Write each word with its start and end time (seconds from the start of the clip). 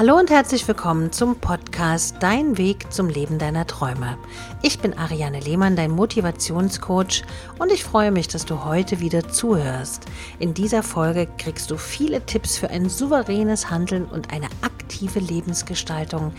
Hallo 0.00 0.16
und 0.16 0.30
herzlich 0.30 0.66
willkommen 0.66 1.12
zum 1.12 1.36
Podcast 1.36 2.16
Dein 2.20 2.56
Weg 2.56 2.90
zum 2.90 3.10
Leben 3.10 3.38
deiner 3.38 3.66
Träume. 3.66 4.16
Ich 4.62 4.78
bin 4.78 4.96
Ariane 4.96 5.40
Lehmann, 5.40 5.76
dein 5.76 5.90
Motivationscoach 5.90 7.22
und 7.58 7.70
ich 7.70 7.84
freue 7.84 8.10
mich, 8.10 8.26
dass 8.26 8.46
du 8.46 8.64
heute 8.64 9.00
wieder 9.00 9.28
zuhörst. 9.28 10.06
In 10.38 10.54
dieser 10.54 10.82
Folge 10.82 11.28
kriegst 11.36 11.70
du 11.70 11.76
viele 11.76 12.24
Tipps 12.24 12.56
für 12.56 12.70
ein 12.70 12.88
souveränes 12.88 13.68
Handeln 13.68 14.06
und 14.06 14.32
eine 14.32 14.48
aktive 14.62 15.18
Lebensgestaltung, 15.18 16.32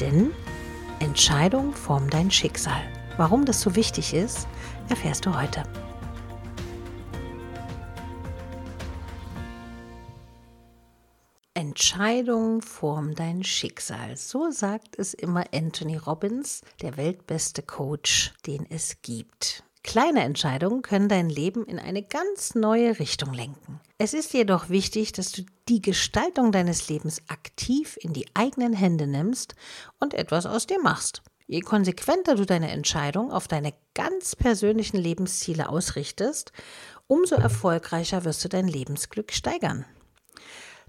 denn 0.00 0.30
Entscheidung 1.00 1.72
formt 1.72 2.14
dein 2.14 2.30
Schicksal. 2.30 2.80
Warum 3.16 3.46
das 3.46 3.60
so 3.60 3.74
wichtig 3.74 4.14
ist, 4.14 4.46
erfährst 4.88 5.26
du 5.26 5.36
heute. 5.36 5.64
Entscheidung 11.78 12.60
formen 12.60 13.14
dein 13.14 13.44
Schicksal. 13.44 14.16
So 14.16 14.50
sagt 14.50 14.98
es 14.98 15.14
immer 15.14 15.44
Anthony 15.54 15.96
Robbins, 15.96 16.62
der 16.82 16.96
weltbeste 16.96 17.62
Coach, 17.62 18.32
den 18.48 18.66
es 18.68 19.00
gibt. 19.02 19.62
Kleine 19.84 20.24
Entscheidungen 20.24 20.82
können 20.82 21.08
dein 21.08 21.30
Leben 21.30 21.64
in 21.64 21.78
eine 21.78 22.02
ganz 22.02 22.56
neue 22.56 22.98
Richtung 22.98 23.32
lenken. 23.32 23.78
Es 23.96 24.12
ist 24.12 24.32
jedoch 24.32 24.70
wichtig, 24.70 25.12
dass 25.12 25.30
du 25.30 25.42
die 25.68 25.80
Gestaltung 25.80 26.50
deines 26.50 26.88
Lebens 26.88 27.22
aktiv 27.28 27.96
in 28.00 28.12
die 28.12 28.26
eigenen 28.34 28.72
Hände 28.72 29.06
nimmst 29.06 29.54
und 30.00 30.14
etwas 30.14 30.46
aus 30.46 30.66
dir 30.66 30.82
machst. 30.82 31.22
Je 31.46 31.60
konsequenter 31.60 32.34
du 32.34 32.44
deine 32.44 32.72
Entscheidung 32.72 33.30
auf 33.30 33.46
deine 33.46 33.72
ganz 33.94 34.34
persönlichen 34.34 34.96
Lebensziele 34.96 35.68
ausrichtest, 35.68 36.50
umso 37.06 37.36
erfolgreicher 37.36 38.24
wirst 38.24 38.44
du 38.44 38.48
dein 38.48 38.66
Lebensglück 38.66 39.32
steigern. 39.32 39.84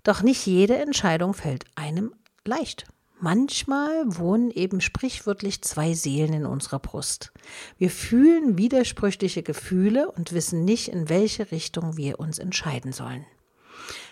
Doch 0.03 0.21
nicht 0.21 0.45
jede 0.45 0.77
Entscheidung 0.77 1.34
fällt 1.34 1.66
einem 1.76 2.13
leicht. 2.45 2.85
Manchmal 3.21 4.03
wohnen 4.05 4.50
eben 4.50 4.80
sprichwörtlich 4.80 5.61
zwei 5.61 5.94
Seelen 5.94 6.31
in 6.31 6.45
unserer 6.45 6.80
Brust. 6.80 7.33
Wir 7.78 7.89
fühlen 7.89 8.58
widersprüchliche 8.58 9.44
Gefühle 9.44 10.09
und 10.09 10.31
wissen 10.31 10.64
nicht, 10.64 10.88
in 10.88 11.09
welche 11.09 11.52
Richtung 11.52 11.97
wir 11.97 12.20
uns 12.20 12.39
entscheiden 12.39 12.94
sollen. 12.94 13.25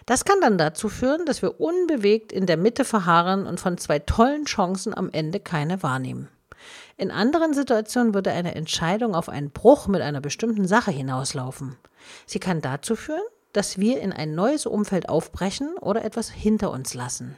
Das 0.05 0.25
kann 0.25 0.41
dann 0.41 0.57
dazu 0.57 0.89
führen, 0.89 1.25
dass 1.25 1.41
wir 1.41 1.61
unbewegt 1.61 2.33
in 2.33 2.45
der 2.45 2.57
Mitte 2.57 2.83
verharren 2.83 3.47
und 3.47 3.59
von 3.61 3.77
zwei 3.77 3.99
tollen 3.99 4.45
Chancen 4.45 4.93
am 4.93 5.09
Ende 5.11 5.39
keine 5.39 5.83
wahrnehmen. 5.83 6.27
In 6.97 7.11
anderen 7.11 7.53
Situationen 7.53 8.13
würde 8.13 8.31
eine 8.31 8.55
Entscheidung 8.55 9.15
auf 9.15 9.29
einen 9.29 9.51
Bruch 9.51 9.87
mit 9.87 10.01
einer 10.01 10.19
bestimmten 10.19 10.67
Sache 10.67 10.91
hinauslaufen. 10.91 11.77
Sie 12.25 12.39
kann 12.39 12.59
dazu 12.59 12.95
führen, 12.95 13.21
dass 13.57 13.79
wir 13.79 14.01
in 14.01 14.13
ein 14.13 14.35
neues 14.35 14.67
Umfeld 14.67 15.09
aufbrechen 15.09 15.77
oder 15.79 16.05
etwas 16.05 16.29
hinter 16.29 16.69
uns 16.69 16.93
lassen. 16.93 17.35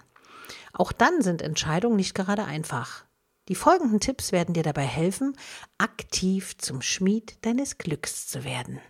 Auch 0.73 0.91
dann 0.91 1.21
sind 1.21 1.41
Entscheidungen 1.41 1.95
nicht 1.95 2.13
gerade 2.13 2.43
einfach. 2.43 3.05
Die 3.47 3.55
folgenden 3.55 4.01
Tipps 4.01 4.33
werden 4.33 4.53
dir 4.53 4.63
dabei 4.63 4.83
helfen, 4.83 5.37
aktiv 5.77 6.57
zum 6.57 6.81
Schmied 6.81 7.37
deines 7.45 7.77
Glücks 7.77 8.27
zu 8.27 8.43
werden. 8.43 8.81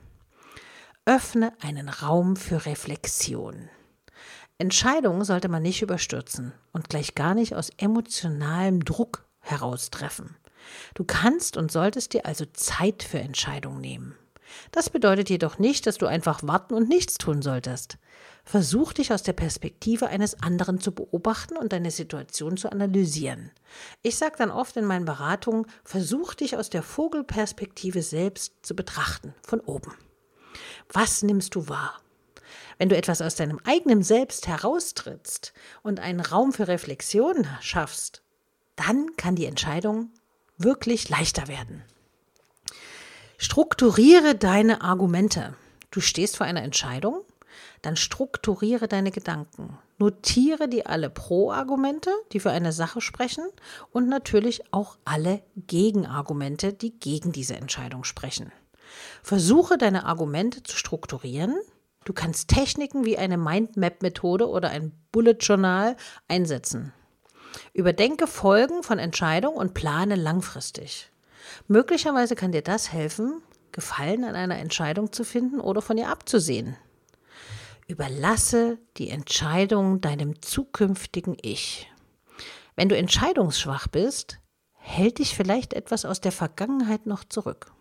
Öffne 1.05 1.53
einen 1.61 1.87
Raum 1.87 2.35
für 2.35 2.65
Reflexion. 2.65 3.69
Entscheidungen 4.57 5.23
sollte 5.23 5.49
man 5.49 5.61
nicht 5.61 5.83
überstürzen 5.83 6.53
und 6.71 6.89
gleich 6.89 7.13
gar 7.13 7.35
nicht 7.35 7.53
aus 7.53 7.69
emotionalem 7.77 8.83
Druck 8.83 9.23
heraustreffen. 9.39 10.35
Du 10.95 11.03
kannst 11.03 11.57
und 11.57 11.71
solltest 11.71 12.13
dir 12.13 12.25
also 12.25 12.45
Zeit 12.45 13.03
für 13.03 13.19
Entscheidungen 13.19 13.81
nehmen. 13.81 14.17
Das 14.71 14.89
bedeutet 14.89 15.29
jedoch 15.29 15.59
nicht, 15.59 15.87
dass 15.87 15.97
du 15.97 16.05
einfach 16.05 16.41
warten 16.43 16.73
und 16.73 16.89
nichts 16.89 17.17
tun 17.17 17.41
solltest. 17.41 17.97
Versuch 18.43 18.93
dich 18.93 19.13
aus 19.13 19.23
der 19.23 19.33
Perspektive 19.33 20.07
eines 20.07 20.41
anderen 20.41 20.79
zu 20.79 20.91
beobachten 20.91 21.57
und 21.57 21.71
deine 21.73 21.91
Situation 21.91 22.57
zu 22.57 22.71
analysieren. 22.71 23.51
Ich 24.01 24.17
sage 24.17 24.35
dann 24.37 24.51
oft 24.51 24.75
in 24.77 24.85
meinen 24.85 25.05
Beratungen, 25.05 25.67
versuch 25.83 26.33
dich 26.33 26.57
aus 26.57 26.69
der 26.69 26.83
Vogelperspektive 26.83 28.01
selbst 28.01 28.53
zu 28.63 28.75
betrachten, 28.75 29.33
von 29.43 29.59
oben. 29.59 29.93
Was 30.91 31.21
nimmst 31.21 31.55
du 31.55 31.67
wahr? 31.67 32.01
Wenn 32.79 32.89
du 32.89 32.97
etwas 32.97 33.21
aus 33.21 33.35
deinem 33.35 33.59
eigenen 33.65 34.03
Selbst 34.03 34.47
heraustrittst 34.47 35.53
und 35.83 35.99
einen 35.99 36.21
Raum 36.21 36.53
für 36.53 36.67
Reflexion 36.67 37.45
schaffst, 37.61 38.23
dann 38.75 39.15
kann 39.17 39.35
die 39.35 39.45
Entscheidung 39.45 40.11
wirklich 40.57 41.09
leichter 41.09 41.47
werden. 41.47 41.83
Strukturiere 43.41 44.35
deine 44.35 44.81
Argumente. 44.81 45.55
Du 45.91 46.01
stehst 46.01 46.35
vor 46.35 46.45
einer 46.45 46.61
Entscheidung, 46.61 47.21
dann 47.81 47.95
strukturiere 47.95 48.89
deine 48.89 49.11
Gedanken. 49.11 49.77
Notiere 49.97 50.67
dir 50.67 50.89
alle 50.89 51.09
Pro-Argumente, 51.09 52.11
die 52.33 52.41
für 52.41 52.51
eine 52.51 52.73
Sache 52.73 52.99
sprechen 52.99 53.45
und 53.93 54.09
natürlich 54.09 54.73
auch 54.73 54.97
alle 55.05 55.41
Gegenargumente, 55.55 56.73
die 56.73 56.99
gegen 56.99 57.31
diese 57.31 57.55
Entscheidung 57.55 58.03
sprechen. 58.03 58.51
Versuche 59.23 59.77
deine 59.77 60.05
Argumente 60.05 60.61
zu 60.61 60.75
strukturieren. 60.75 61.55
Du 62.03 62.11
kannst 62.11 62.49
Techniken 62.49 63.05
wie 63.05 63.17
eine 63.17 63.37
Mindmap-Methode 63.37 64.49
oder 64.49 64.69
ein 64.69 64.91
Bullet 65.13 65.37
Journal 65.39 65.95
einsetzen. 66.27 66.91
Überdenke 67.71 68.27
Folgen 68.27 68.83
von 68.83 68.99
Entscheidungen 68.99 69.55
und 69.55 69.73
plane 69.73 70.15
langfristig. 70.15 71.09
Möglicherweise 71.67 72.35
kann 72.35 72.51
dir 72.51 72.61
das 72.61 72.91
helfen, 72.91 73.41
Gefallen 73.71 74.23
an 74.23 74.35
einer 74.35 74.57
Entscheidung 74.57 75.11
zu 75.13 75.23
finden 75.23 75.59
oder 75.59 75.81
von 75.81 75.97
ihr 75.97 76.09
abzusehen. 76.09 76.75
Überlasse 77.87 78.77
die 78.97 79.09
Entscheidung 79.09 80.01
deinem 80.01 80.41
zukünftigen 80.41 81.37
Ich. 81.41 81.91
Wenn 82.75 82.89
du 82.89 82.97
entscheidungsschwach 82.97 83.87
bist, 83.87 84.39
hält 84.73 85.19
dich 85.19 85.35
vielleicht 85.35 85.73
etwas 85.73 86.05
aus 86.05 86.21
der 86.21 86.31
Vergangenheit 86.31 87.05
noch 87.05 87.23
zurück. 87.23 87.71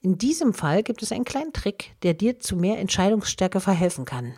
In 0.00 0.16
diesem 0.18 0.54
Fall 0.54 0.82
gibt 0.82 1.02
es 1.02 1.10
einen 1.10 1.24
kleinen 1.24 1.52
Trick, 1.52 1.96
der 2.02 2.14
dir 2.14 2.38
zu 2.38 2.56
mehr 2.56 2.78
Entscheidungsstärke 2.78 3.60
verhelfen 3.60 4.04
kann. 4.04 4.34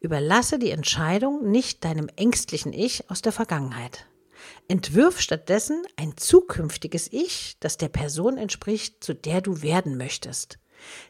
Überlasse 0.00 0.58
die 0.58 0.70
Entscheidung 0.70 1.50
nicht 1.50 1.84
deinem 1.84 2.08
ängstlichen 2.16 2.72
Ich 2.72 3.10
aus 3.10 3.20
der 3.20 3.32
Vergangenheit. 3.32 4.06
Entwirf 4.68 5.20
stattdessen 5.20 5.84
ein 5.96 6.16
zukünftiges 6.16 7.08
Ich, 7.12 7.56
das 7.60 7.76
der 7.76 7.88
Person 7.88 8.38
entspricht, 8.38 9.02
zu 9.02 9.14
der 9.14 9.40
du 9.40 9.62
werden 9.62 9.96
möchtest. 9.96 10.58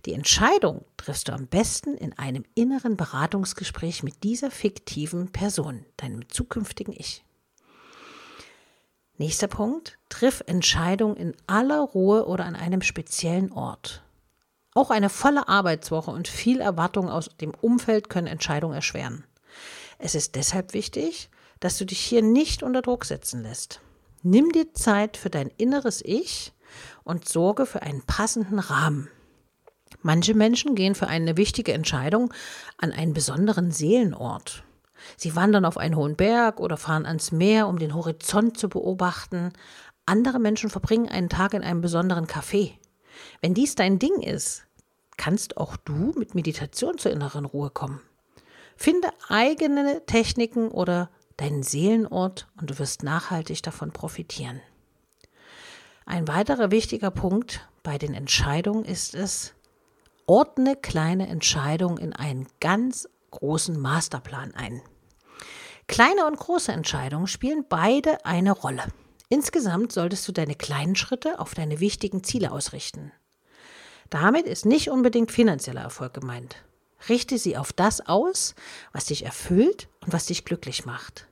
Die 0.06 0.14
Entscheidung 0.14 0.84
triffst 0.96 1.28
du 1.28 1.32
am 1.32 1.46
besten 1.46 1.96
in 1.96 2.16
einem 2.18 2.44
inneren 2.54 2.96
Beratungsgespräch 2.96 4.02
mit 4.02 4.22
dieser 4.24 4.50
fiktiven 4.50 5.30
Person, 5.30 5.84
deinem 5.96 6.28
zukünftigen 6.28 6.94
Ich. 6.96 7.24
Nächster 9.20 9.48
Punkt. 9.48 9.98
Triff 10.08 10.42
Entscheidung 10.46 11.14
in 11.14 11.36
aller 11.46 11.80
Ruhe 11.80 12.26
oder 12.26 12.46
an 12.46 12.56
einem 12.56 12.80
speziellen 12.80 13.52
Ort. 13.52 14.02
Auch 14.74 14.90
eine 14.90 15.10
volle 15.10 15.46
Arbeitswoche 15.46 16.10
und 16.10 16.26
viel 16.26 16.60
Erwartung 16.60 17.10
aus 17.10 17.28
dem 17.40 17.52
Umfeld 17.60 18.08
können 18.08 18.28
Entscheidungen 18.28 18.74
erschweren. 18.74 19.24
Es 19.98 20.14
ist 20.14 20.36
deshalb 20.36 20.72
wichtig, 20.72 21.28
dass 21.60 21.78
du 21.78 21.84
dich 21.84 22.00
hier 22.00 22.22
nicht 22.22 22.62
unter 22.62 22.82
Druck 22.82 23.04
setzen 23.04 23.42
lässt. 23.42 23.80
Nimm 24.22 24.52
dir 24.52 24.72
Zeit 24.74 25.16
für 25.16 25.30
dein 25.30 25.48
inneres 25.56 26.02
Ich 26.04 26.52
und 27.04 27.28
sorge 27.28 27.66
für 27.66 27.82
einen 27.82 28.02
passenden 28.02 28.58
Rahmen. 28.58 29.08
Manche 30.02 30.34
Menschen 30.34 30.74
gehen 30.74 30.94
für 30.94 31.08
eine 31.08 31.36
wichtige 31.36 31.72
Entscheidung 31.72 32.32
an 32.78 32.92
einen 32.92 33.12
besonderen 33.12 33.70
Seelenort. 33.70 34.64
Sie 35.16 35.34
wandern 35.34 35.64
auf 35.64 35.78
einen 35.78 35.96
hohen 35.96 36.16
Berg 36.16 36.60
oder 36.60 36.76
fahren 36.76 37.06
ans 37.06 37.32
Meer, 37.32 37.68
um 37.68 37.78
den 37.78 37.94
Horizont 37.94 38.58
zu 38.58 38.68
beobachten. 38.68 39.52
Andere 40.06 40.38
Menschen 40.38 40.70
verbringen 40.70 41.08
einen 41.08 41.28
Tag 41.28 41.54
in 41.54 41.62
einem 41.62 41.80
besonderen 41.80 42.26
Café. 42.26 42.72
Wenn 43.40 43.54
dies 43.54 43.74
dein 43.74 43.98
Ding 43.98 44.20
ist, 44.22 44.64
kannst 45.16 45.56
auch 45.56 45.76
du 45.76 46.12
mit 46.16 46.34
Meditation 46.34 46.98
zur 46.98 47.12
inneren 47.12 47.44
Ruhe 47.44 47.70
kommen. 47.70 48.00
Finde 48.76 49.08
eigene 49.28 50.04
Techniken 50.06 50.68
oder 50.68 51.10
deinen 51.40 51.62
Seelenort 51.62 52.48
und 52.60 52.70
du 52.70 52.78
wirst 52.78 53.02
nachhaltig 53.02 53.62
davon 53.62 53.92
profitieren. 53.92 54.60
Ein 56.04 56.28
weiterer 56.28 56.70
wichtiger 56.70 57.10
Punkt 57.10 57.68
bei 57.82 57.96
den 57.96 58.14
Entscheidungen 58.14 58.84
ist 58.84 59.14
es, 59.14 59.54
ordne 60.26 60.76
kleine 60.76 61.28
Entscheidungen 61.28 61.98
in 61.98 62.12
einen 62.12 62.46
ganz 62.60 63.08
großen 63.30 63.78
Masterplan 63.78 64.54
ein. 64.54 64.82
Kleine 65.86 66.26
und 66.26 66.36
große 66.36 66.72
Entscheidungen 66.72 67.26
spielen 67.26 67.64
beide 67.68 68.24
eine 68.24 68.52
Rolle. 68.52 68.84
Insgesamt 69.28 69.92
solltest 69.92 70.26
du 70.28 70.32
deine 70.32 70.54
kleinen 70.54 70.96
Schritte 70.96 71.38
auf 71.38 71.54
deine 71.54 71.80
wichtigen 71.80 72.22
Ziele 72.22 72.52
ausrichten. 72.52 73.12
Damit 74.10 74.46
ist 74.46 74.66
nicht 74.66 74.90
unbedingt 74.90 75.30
finanzieller 75.30 75.82
Erfolg 75.82 76.14
gemeint. 76.14 76.56
Richte 77.08 77.38
sie 77.38 77.56
auf 77.56 77.72
das 77.72 78.06
aus, 78.06 78.54
was 78.92 79.06
dich 79.06 79.24
erfüllt 79.24 79.88
und 80.04 80.12
was 80.12 80.26
dich 80.26 80.44
glücklich 80.44 80.84
macht. 80.84 81.28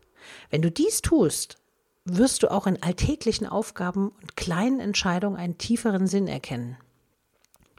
Wenn 0.51 0.63
du 0.63 0.71
dies 0.71 1.03
tust, 1.03 1.57
wirst 2.05 2.43
du 2.43 2.51
auch 2.51 2.67
in 2.67 2.83
alltäglichen 2.83 3.47
Aufgaben 3.47 4.09
und 4.21 4.37
kleinen 4.37 4.81
Entscheidungen 4.81 5.37
einen 5.37 5.59
tieferen 5.59 6.07
Sinn 6.07 6.27
erkennen. 6.27 6.77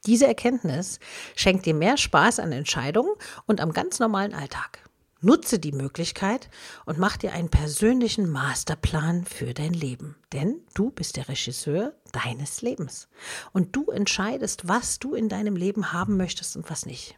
Diese 0.06 0.28
Erkenntnis 0.28 1.00
schenkt 1.36 1.66
dir 1.66 1.74
mehr 1.74 1.98
Spaß 1.98 2.40
an 2.40 2.52
Entscheidungen 2.52 3.14
und 3.46 3.60
am 3.60 3.74
ganz 3.74 4.00
normalen 4.00 4.34
Alltag. 4.34 4.80
Nutze 5.22 5.60
die 5.60 5.74
Möglichkeit 5.74 6.50
und 6.86 6.98
mach 6.98 7.18
dir 7.18 7.34
einen 7.34 7.50
persönlichen 7.50 8.30
Masterplan 8.30 9.26
für 9.26 9.54
dein 9.54 9.74
Leben. 9.74 10.16
Denn 10.32 10.62
du 10.76 10.92
bist 10.92 11.18
der 11.18 11.28
Regisseur 11.28 11.94
deines 12.14 12.62
Lebens. 12.62 13.10
Und 13.52 13.76
du 13.76 13.92
entscheidest, 13.92 14.70
was 14.70 14.98
du 15.00 15.16
in 15.16 15.28
deinem 15.28 15.58
Leben 15.58 15.92
haben 15.92 16.16
möchtest 16.16 16.56
und 16.56 16.70
was 16.70 16.86
nicht. 16.86 17.18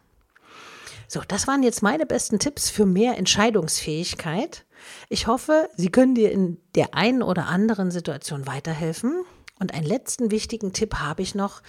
So, 1.06 1.20
das 1.28 1.46
waren 1.46 1.62
jetzt 1.62 1.82
meine 1.82 2.06
besten 2.06 2.40
Tipps 2.40 2.70
für 2.70 2.86
mehr 2.86 3.16
Entscheidungsfähigkeit. 3.18 4.64
Ich 5.08 5.26
hoffe, 5.26 5.68
sie 5.76 5.90
können 5.90 6.14
dir 6.14 6.32
in 6.32 6.58
der 6.74 6.94
einen 6.94 7.22
oder 7.22 7.46
anderen 7.46 7.90
Situation 7.90 8.46
weiterhelfen. 8.46 9.24
Und 9.58 9.74
einen 9.74 9.86
letzten 9.86 10.30
wichtigen 10.30 10.72
Tipp 10.72 10.96
habe 10.96 11.22
ich 11.22 11.34
noch, 11.34 11.62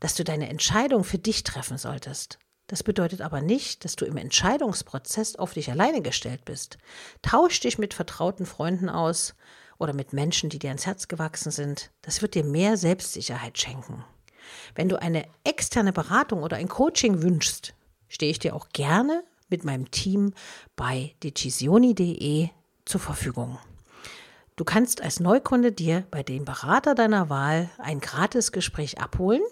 dass 0.00 0.14
du 0.14 0.24
deine 0.24 0.48
Entscheidung 0.48 1.04
für 1.04 1.18
dich 1.18 1.44
treffen 1.44 1.78
solltest. 1.78 2.38
Das 2.68 2.82
bedeutet 2.82 3.22
aber 3.22 3.40
nicht, 3.40 3.84
dass 3.84 3.96
du 3.96 4.04
im 4.04 4.16
Entscheidungsprozess 4.16 5.36
auf 5.36 5.54
dich 5.54 5.70
alleine 5.70 6.02
gestellt 6.02 6.44
bist. 6.44 6.78
Tausch 7.22 7.60
dich 7.60 7.78
mit 7.78 7.94
vertrauten 7.94 8.46
Freunden 8.46 8.90
aus 8.90 9.34
oder 9.78 9.94
mit 9.94 10.12
Menschen, 10.12 10.50
die 10.50 10.58
dir 10.58 10.68
ans 10.68 10.86
Herz 10.86 11.08
gewachsen 11.08 11.50
sind. 11.50 11.90
Das 12.02 12.20
wird 12.20 12.34
dir 12.34 12.44
mehr 12.44 12.76
Selbstsicherheit 12.76 13.58
schenken. 13.58 14.04
Wenn 14.74 14.88
du 14.88 15.00
eine 15.00 15.26
externe 15.44 15.92
Beratung 15.92 16.42
oder 16.42 16.56
ein 16.56 16.68
Coaching 16.68 17.22
wünschst, 17.22 17.74
stehe 18.08 18.30
ich 18.30 18.38
dir 18.38 18.54
auch 18.54 18.68
gerne 18.70 19.24
mit 19.48 19.64
meinem 19.64 19.90
Team 19.90 20.32
bei 20.76 21.14
decisioni.de 21.22 22.48
zur 22.84 23.00
Verfügung. 23.00 23.58
Du 24.56 24.64
kannst 24.64 25.02
als 25.02 25.20
Neukunde 25.20 25.70
dir 25.70 26.04
bei 26.10 26.22
dem 26.22 26.44
Berater 26.44 26.94
deiner 26.94 27.30
Wahl 27.30 27.70
ein 27.78 28.00
Gratisgespräch 28.00 29.00
abholen 29.00 29.42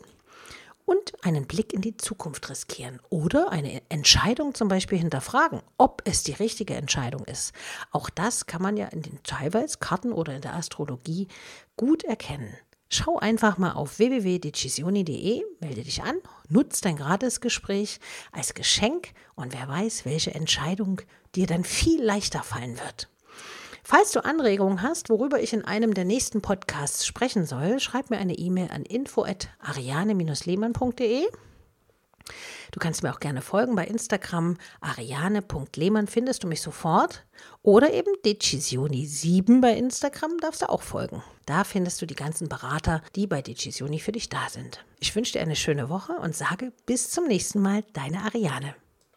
und 0.85 1.13
einen 1.23 1.47
Blick 1.47 1.73
in 1.73 1.81
die 1.81 1.97
Zukunft 1.97 2.49
riskieren 2.49 3.01
oder 3.11 3.53
eine 3.53 3.83
Entscheidung 3.89 4.55
zum 4.55 4.69
Beispiel 4.69 4.99
hinterfragen, 4.99 5.61
ob 5.79 6.03
es 6.07 6.23
die 6.23 6.33
richtige 6.33 6.75
Entscheidung 6.75 7.25
ist. 7.25 7.53
Auch 7.91 8.09
das 8.09 8.47
kann 8.47 8.63
man 8.63 8.77
ja 8.77 8.87
in 8.87 9.03
den 9.03 9.23
teilweise 9.23 9.79
Karten 9.79 10.13
oder 10.13 10.35
in 10.35 10.43
der 10.43 10.55
Astrologie 10.55 11.29
gut 11.77 12.05
erkennen. 12.05 12.57
Schau 12.89 13.19
einfach 13.19 13.59
mal 13.59 13.73
auf 13.73 13.99
www.decisioni.de, 13.99 15.43
melde 15.61 15.83
dich 15.83 16.03
an, 16.03 16.17
nutze 16.49 16.83
dein 16.83 16.97
Gratisgespräch 16.97 17.99
als 18.31 18.55
Geschenk 18.55 19.09
und 19.35 19.53
wer 19.53 19.67
weiß, 19.67 20.05
welche 20.05 20.33
Entscheidung 20.35 21.01
dir 21.35 21.49
dann 21.49 21.65
viel 21.65 22.01
leichter 22.03 22.45
fallen 22.45 22.79
wird. 22.79 23.09
Falls 23.83 24.13
du 24.13 24.25
Anregungen 24.25 24.83
hast, 24.83 25.11
worüber 25.11 25.41
ich 25.41 25.53
in 25.53 25.65
einem 25.65 25.95
der 25.95 26.05
nächsten 26.05 26.43
Podcasts 26.43 27.05
sprechen 27.07 27.45
soll, 27.47 27.81
schreib 27.81 28.11
mir 28.11 28.19
eine 28.19 28.35
E-Mail 28.35 28.71
an 28.71 28.83
info@ariane-lehmann.de. 28.83 31.27
Du 32.73 32.81
kannst 32.81 33.03
mir 33.03 33.13
auch 33.13 33.21
gerne 33.21 33.43
folgen 33.43 33.75
bei 33.75 33.87
Instagram 33.87 34.57
ariane.lehmann 34.81 36.07
findest 36.07 36.45
du 36.45 36.49
mich 36.49 36.61
sofort 36.61 37.25
oder 37.63 37.93
eben 37.93 38.13
Decisioni7 38.25 39.61
bei 39.61 39.73
Instagram 39.73 40.39
darfst 40.39 40.63
du 40.63 40.69
auch 40.69 40.83
folgen. 40.83 41.23
Da 41.47 41.65
findest 41.65 42.03
du 42.03 42.07
die 42.07 42.17
ganzen 42.17 42.49
Berater, 42.49 43.03
die 43.15 43.27
bei 43.27 43.43
Decisioni 43.43 44.01
für 44.01 44.13
dich 44.13 44.29
da 44.29 44.49
sind. 44.49 44.85
Ich 44.99 45.15
wünsche 45.15 45.33
dir 45.33 45.43
eine 45.43 45.57
schöne 45.57 45.89
Woche 45.89 46.15
und 46.15 46.35
sage 46.35 46.73
bis 46.87 47.11
zum 47.11 47.27
nächsten 47.27 47.61
Mal, 47.61 47.85
deine 47.93 48.23
Ariane. 48.25 48.75